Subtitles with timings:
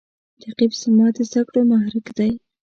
[0.45, 2.31] رقیب زما د زده کړو محرک دی